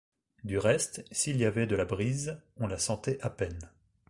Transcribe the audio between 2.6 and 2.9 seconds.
la